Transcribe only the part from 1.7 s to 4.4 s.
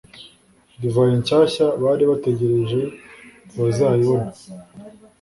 bari bategereje ntibazayibona.